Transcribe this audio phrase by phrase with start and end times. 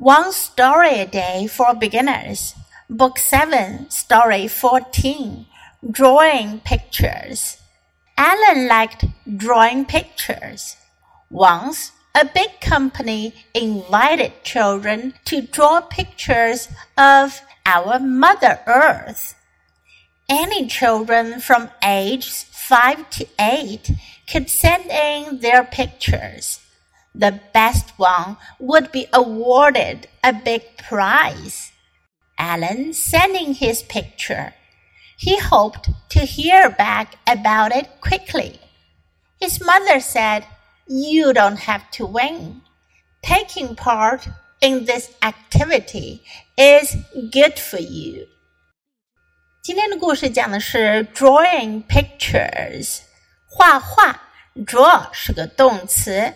[0.00, 2.54] One Story a Day for Beginners,
[2.88, 5.44] Book 7, Story 14
[5.90, 7.58] Drawing Pictures.
[8.16, 9.04] Alan liked
[9.36, 10.76] drawing pictures.
[11.28, 19.34] Once, a big company invited children to draw pictures of our Mother Earth.
[20.30, 23.90] Any children from ages 5 to 8
[24.26, 26.60] could send in their pictures
[27.13, 31.71] the best one would be awarded a big prize.
[32.37, 34.53] Alan sent in his picture.
[35.17, 38.59] He hoped to hear back about it quickly.
[39.39, 40.45] His mother said,
[40.87, 42.61] You don't have to win.
[43.23, 44.27] Taking part
[44.61, 46.21] in this activity
[46.57, 46.95] is
[47.31, 48.27] good for you.
[49.63, 52.99] 今天的故事讲的是 drawing pictures，
[53.47, 54.21] 画画。
[54.55, 56.33] draw 是个动词。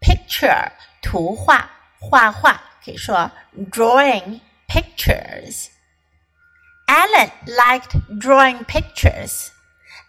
[0.00, 0.70] picture
[1.02, 3.30] 图画画画，可以说
[3.70, 9.48] drawing pictures。Alan liked drawing pictures。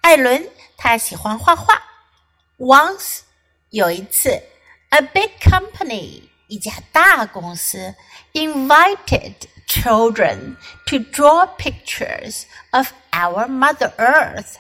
[0.02, 1.82] 艾伦他喜欢画画。
[2.58, 3.22] Once
[3.70, 4.44] 有一次，
[4.90, 7.96] a big company 一家大公司
[8.34, 9.34] invited
[9.68, 14.56] children to draw pictures of our Mother Earth.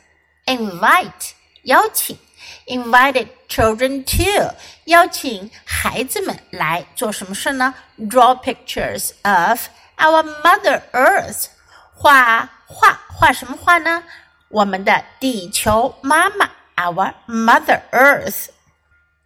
[0.45, 1.31] Invite
[1.63, 2.17] 邀请
[2.66, 11.46] Invited children to 邀请孩子们来做什么事呢？Draw pictures of our Mother Earth，
[11.94, 14.02] 画画画什么画呢？
[14.48, 18.46] 我们的地球妈妈，our Mother Earth。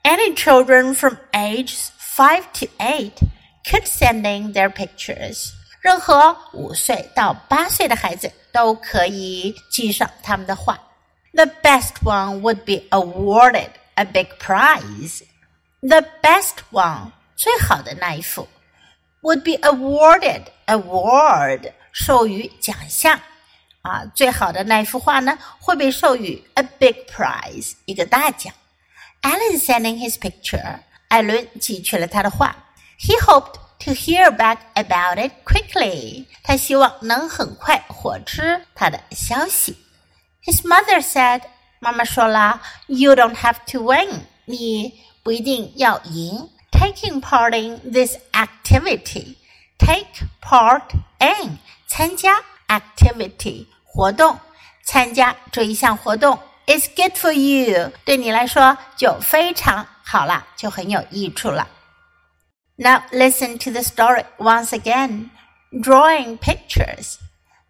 [0.02, 3.14] Any children from ages five to eight
[3.64, 5.52] could send in their pictures。
[5.80, 10.78] 任何五岁到八岁的孩子都可以寄上他们的画。
[11.33, 15.23] the best one would be awarded a big prize.
[15.81, 18.47] The best one 最好的那一幅
[19.21, 23.19] would be awarded award 授予奖项
[23.81, 28.53] 啊，最好的那一幅画呢会被授予 a big prize 一个大奖。
[29.21, 30.79] Alan sending his picture，
[31.09, 32.55] 艾伦寄去了他的画。
[32.99, 39.77] He hoped to hear back about it quickly，他希望能很快获知他的消息。
[40.43, 41.41] his mother said,
[41.79, 46.49] 妈妈说了，You don't have to win，你不一定要赢。
[46.71, 49.35] Taking part in this activity,
[49.77, 50.83] take part
[51.19, 51.57] in
[51.87, 54.39] 参加 activity 活动，
[54.83, 61.67] 参加这一项活动 is good for you，对你来说就非常好了，就很有益处了。
[62.77, 65.31] Now listen to the story once again.
[65.71, 67.17] Drawing pictures.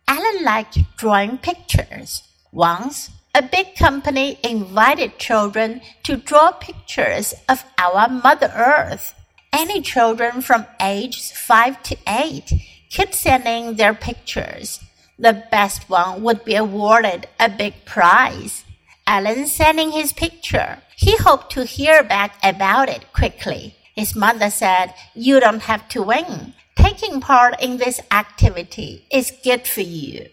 [0.06, 2.20] Alan liked drawing pictures.
[2.54, 9.12] Once, a big company invited children to draw pictures of our Mother Earth.
[9.53, 12.53] Any children from ages 5 to 8
[12.94, 14.78] could send in their pictures.
[15.19, 18.65] The best one would be awarded a big prize.
[19.04, 20.78] Alan sent in his picture.
[20.97, 23.75] He hoped to hear back about it quickly.
[23.97, 26.54] His mother said, You don't have to win.
[26.76, 30.28] Taking part in this activity is good for you.